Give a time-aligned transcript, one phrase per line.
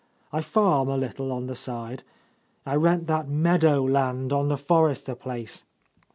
[0.33, 2.01] I farm a little on the side.
[2.65, 5.63] I rent that meadow land on the Forrester place.